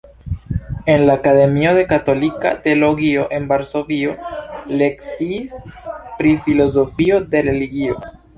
En 0.87 1.01
la 1.07 1.13
Akademio 1.17 1.73
de 1.75 1.83
Katolika 1.91 2.53
Teologio 2.63 3.25
en 3.39 3.45
Varsovio 3.51 4.17
lekciis 4.81 5.59
pri 6.23 6.35
filozofio 6.49 7.21
de 7.37 7.45
religio. 7.51 8.01